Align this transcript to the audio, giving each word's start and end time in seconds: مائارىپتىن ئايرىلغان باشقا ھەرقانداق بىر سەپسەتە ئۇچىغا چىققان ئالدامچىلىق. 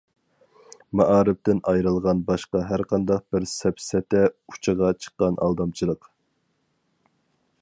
مائارىپتىن 1.01 1.61
ئايرىلغان 1.71 2.23
باشقا 2.31 2.63
ھەرقانداق 2.71 3.23
بىر 3.37 3.47
سەپسەتە 3.53 4.25
ئۇچىغا 4.53 4.93
چىققان 5.05 5.41
ئالدامچىلىق. 5.45 6.15